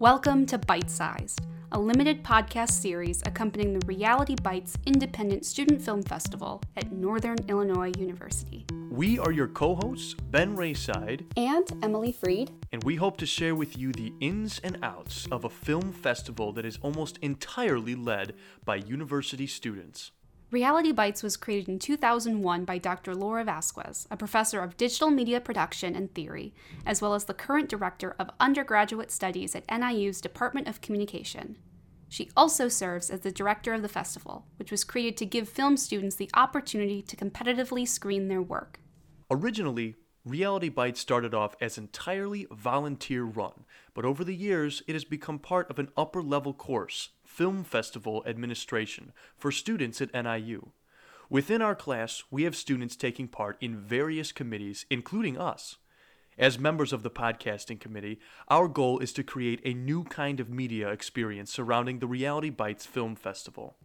Welcome 0.00 0.46
to 0.46 0.56
BYTE-SIZED, 0.56 1.40
a 1.72 1.78
limited 1.78 2.24
podcast 2.24 2.70
series 2.70 3.20
accompanying 3.26 3.78
the 3.78 3.84
Reality 3.84 4.34
Bites 4.34 4.78
Independent 4.86 5.44
Student 5.44 5.82
Film 5.82 6.02
Festival 6.02 6.62
at 6.74 6.90
Northern 6.90 7.36
Illinois 7.48 7.92
University. 7.98 8.64
We 8.90 9.18
are 9.18 9.30
your 9.30 9.48
co 9.48 9.74
hosts, 9.74 10.14
Ben 10.14 10.56
Rayside 10.56 11.26
And 11.36 11.66
Emily 11.82 12.12
Freed. 12.12 12.50
and 12.72 12.82
we 12.82 12.96
hope 12.96 13.18
to 13.18 13.26
share 13.26 13.54
with 13.54 13.76
you 13.76 13.92
the 13.92 14.14
ins 14.20 14.58
and 14.60 14.78
outs 14.82 15.28
of 15.30 15.44
a 15.44 15.50
film 15.50 15.92
festival 15.92 16.50
that 16.52 16.64
is 16.64 16.78
almost 16.80 17.18
entirely 17.18 17.94
led 17.94 18.32
by 18.64 18.76
university 18.76 19.46
students. 19.46 20.12
Reality 20.50 20.90
Bites 20.90 21.22
was 21.22 21.36
created 21.36 21.68
in 21.68 21.78
2001 21.78 22.64
by 22.64 22.76
Dr. 22.76 23.14
Laura 23.14 23.44
Vasquez, 23.44 24.08
a 24.10 24.16
professor 24.16 24.60
of 24.60 24.76
digital 24.76 25.08
media 25.08 25.40
production 25.40 25.94
and 25.94 26.12
theory, 26.12 26.52
as 26.84 27.00
well 27.00 27.14
as 27.14 27.26
the 27.26 27.34
current 27.34 27.68
director 27.68 28.16
of 28.18 28.30
undergraduate 28.40 29.12
studies 29.12 29.54
at 29.54 29.64
NIU's 29.70 30.20
Department 30.20 30.66
of 30.66 30.80
Communication. 30.80 31.56
She 32.08 32.30
also 32.36 32.66
serves 32.66 33.10
as 33.10 33.20
the 33.20 33.30
director 33.30 33.74
of 33.74 33.82
the 33.82 33.88
festival, 33.88 34.44
which 34.56 34.72
was 34.72 34.82
created 34.82 35.16
to 35.18 35.26
give 35.26 35.48
film 35.48 35.76
students 35.76 36.16
the 36.16 36.30
opportunity 36.34 37.00
to 37.00 37.16
competitively 37.16 37.86
screen 37.86 38.26
their 38.26 38.42
work. 38.42 38.80
Originally, 39.30 39.94
Reality 40.26 40.68
Bites 40.68 41.00
started 41.00 41.32
off 41.32 41.56
as 41.62 41.78
entirely 41.78 42.46
volunteer 42.52 43.24
run, 43.24 43.64
but 43.94 44.04
over 44.04 44.22
the 44.22 44.34
years 44.34 44.82
it 44.86 44.92
has 44.92 45.04
become 45.04 45.38
part 45.38 45.70
of 45.70 45.78
an 45.78 45.88
upper 45.96 46.22
level 46.22 46.52
course, 46.52 47.08
Film 47.24 47.64
Festival 47.64 48.22
Administration, 48.26 49.12
for 49.38 49.50
students 49.50 50.02
at 50.02 50.12
NIU. 50.12 50.72
Within 51.30 51.62
our 51.62 51.74
class, 51.74 52.22
we 52.30 52.42
have 52.42 52.54
students 52.54 52.96
taking 52.96 53.28
part 53.28 53.56
in 53.62 53.78
various 53.78 54.30
committees, 54.30 54.84
including 54.90 55.38
us. 55.38 55.78
As 56.36 56.58
members 56.58 56.92
of 56.92 57.02
the 57.02 57.10
podcasting 57.10 57.80
committee, 57.80 58.20
our 58.48 58.68
goal 58.68 58.98
is 58.98 59.14
to 59.14 59.22
create 59.22 59.62
a 59.64 59.72
new 59.72 60.04
kind 60.04 60.38
of 60.38 60.50
media 60.50 60.90
experience 60.90 61.50
surrounding 61.50 61.98
the 61.98 62.06
Reality 62.06 62.50
Bites 62.50 62.84
Film 62.84 63.16
Festival. 63.16 63.76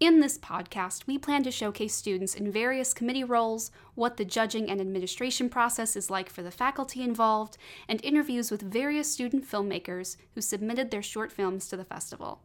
In 0.00 0.20
this 0.20 0.38
podcast, 0.38 1.08
we 1.08 1.18
plan 1.18 1.42
to 1.42 1.50
showcase 1.50 1.92
students 1.92 2.36
in 2.36 2.52
various 2.52 2.94
committee 2.94 3.24
roles, 3.24 3.72
what 3.96 4.16
the 4.16 4.24
judging 4.24 4.70
and 4.70 4.80
administration 4.80 5.48
process 5.48 5.96
is 5.96 6.08
like 6.08 6.30
for 6.30 6.40
the 6.40 6.52
faculty 6.52 7.02
involved, 7.02 7.58
and 7.88 8.04
interviews 8.04 8.52
with 8.52 8.62
various 8.62 9.10
student 9.10 9.44
filmmakers 9.44 10.16
who 10.36 10.40
submitted 10.40 10.92
their 10.92 11.02
short 11.02 11.32
films 11.32 11.66
to 11.66 11.76
the 11.76 11.84
festival. 11.84 12.42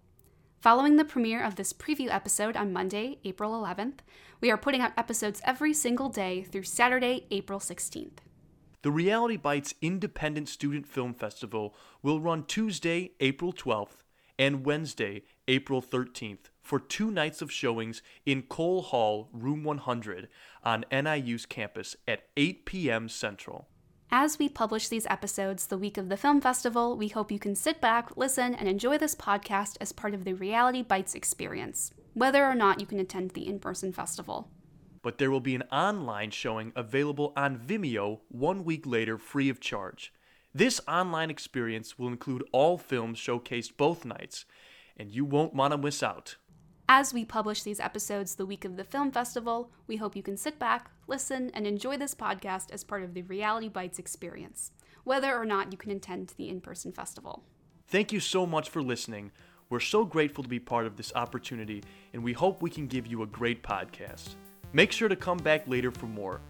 Following 0.61 0.95
the 0.95 1.05
premiere 1.05 1.43
of 1.43 1.55
this 1.55 1.73
preview 1.73 2.09
episode 2.09 2.57
on 2.57 2.73
Monday, 2.73 3.19
April 3.23 3.51
11th, 3.51 3.99
we 4.41 4.49
are 4.49 4.57
putting 4.57 4.81
out 4.81 4.93
episodes 4.97 5.39
every 5.45 5.75
single 5.75 6.09
day 6.09 6.41
through 6.41 6.63
Saturday, 6.63 7.27
April 7.29 7.59
16th. 7.59 8.17
The 8.81 8.91
Reality 8.91 9.37
Bites 9.37 9.75
Independent 9.79 10.49
Student 10.49 10.87
Film 10.87 11.13
Festival 11.13 11.75
will 12.01 12.19
run 12.19 12.45
Tuesday, 12.45 13.11
April 13.19 13.53
12th 13.53 14.02
and 14.37 14.65
Wednesday, 14.65 15.23
April 15.47 15.81
13th 15.81 16.49
for 16.61 16.79
two 16.79 17.11
nights 17.11 17.41
of 17.41 17.51
showings 17.51 18.01
in 18.25 18.43
Cole 18.43 18.81
Hall, 18.81 19.29
Room 19.33 19.63
100 19.63 20.29
on 20.63 20.85
NIU's 20.91 21.45
campus 21.45 21.95
at 22.07 22.23
8 22.37 22.65
p.m. 22.65 23.09
Central. 23.09 23.67
As 24.15 24.37
we 24.37 24.47
publish 24.47 24.89
these 24.89 25.07
episodes 25.07 25.67
the 25.67 25.77
week 25.77 25.97
of 25.97 26.07
the 26.07 26.17
film 26.17 26.39
festival, 26.39 26.95
we 26.95 27.07
hope 27.07 27.31
you 27.31 27.39
can 27.39 27.55
sit 27.55 27.81
back, 27.81 28.15
listen, 28.15 28.53
and 28.53 28.69
enjoy 28.69 28.97
this 28.97 29.15
podcast 29.15 29.75
as 29.81 29.91
part 29.91 30.13
of 30.13 30.23
the 30.23 30.33
Reality 30.33 30.83
Bites 30.83 31.15
experience, 31.15 31.91
whether 32.13 32.45
or 32.45 32.53
not 32.53 32.79
you 32.79 32.85
can 32.85 32.99
attend 32.99 33.31
the 33.31 33.47
in 33.47 33.59
person 33.59 33.91
festival. 33.91 34.49
But 35.01 35.17
there 35.17 35.31
will 35.31 35.41
be 35.41 35.55
an 35.55 35.63
online 35.63 36.29
showing 36.29 36.71
available 36.75 37.33
on 37.35 37.57
Vimeo 37.57 38.19
one 38.29 38.63
week 38.63 38.85
later 38.85 39.17
free 39.17 39.49
of 39.49 39.59
charge. 39.59 40.13
This 40.55 40.79
online 40.87 41.31
experience 41.31 41.97
will 41.97 42.09
include 42.09 42.43
all 42.51 42.77
films 42.77 43.17
showcased 43.17 43.75
both 43.75 44.05
nights, 44.05 44.45
and 44.95 45.09
you 45.09 45.25
won't 45.25 45.55
want 45.55 45.71
to 45.71 45.79
miss 45.79 46.03
out. 46.03 46.35
As 46.87 47.11
we 47.11 47.25
publish 47.25 47.63
these 47.63 47.79
episodes 47.79 48.35
the 48.35 48.45
week 48.45 48.63
of 48.63 48.77
the 48.77 48.83
film 48.83 49.11
festival, 49.11 49.71
we 49.87 49.95
hope 49.95 50.15
you 50.15 50.21
can 50.21 50.37
sit 50.37 50.59
back, 50.59 50.91
listen, 51.07 51.49
and 51.55 51.65
enjoy 51.65 51.97
this 51.97 52.13
podcast 52.13 52.71
as 52.71 52.83
part 52.83 53.01
of 53.01 53.15
the 53.15 53.23
Reality 53.23 53.67
Bites 53.67 53.97
experience, 53.97 54.71
whether 55.03 55.35
or 55.35 55.43
not 55.43 55.71
you 55.71 55.77
can 55.77 55.89
attend 55.89 56.35
the 56.37 56.49
in 56.49 56.61
person 56.61 56.91
festival. 56.91 57.45
Thank 57.87 58.13
you 58.13 58.19
so 58.19 58.45
much 58.45 58.69
for 58.69 58.83
listening. 58.83 59.31
We're 59.71 59.79
so 59.79 60.05
grateful 60.05 60.43
to 60.43 60.49
be 60.49 60.59
part 60.59 60.85
of 60.85 60.97
this 60.97 61.11
opportunity, 61.15 61.83
and 62.13 62.23
we 62.23 62.33
hope 62.33 62.61
we 62.61 62.69
can 62.69 62.85
give 62.85 63.07
you 63.07 63.23
a 63.23 63.27
great 63.27 63.63
podcast. 63.63 64.35
Make 64.71 64.91
sure 64.91 65.09
to 65.09 65.15
come 65.15 65.39
back 65.39 65.67
later 65.67 65.89
for 65.89 66.05
more. 66.05 66.41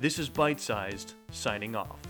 This 0.00 0.18
is 0.18 0.28
BYTE-SIZED, 0.28 1.12
signing 1.30 1.76
off. 1.76 2.00